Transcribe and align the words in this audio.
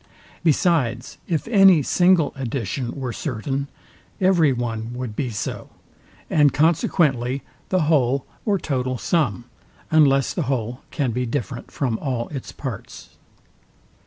Besides, 0.43 1.19
if 1.27 1.47
any 1.49 1.83
single 1.83 2.33
addition 2.35 2.93
were 2.99 3.13
certain, 3.13 3.67
every 4.19 4.51
one 4.51 4.95
would 4.95 5.15
be 5.15 5.29
so, 5.29 5.69
and 6.27 6.51
consequently 6.51 7.43
the 7.69 7.81
whole 7.81 8.25
or 8.43 8.57
total 8.57 8.97
sum; 8.97 9.45
unless 9.91 10.33
the 10.33 10.41
whole 10.49 10.81
can 10.89 11.11
be 11.11 11.27
different 11.27 11.69
from 11.69 11.99
all 11.99 12.29
its 12.29 12.51
parts. 12.51 13.09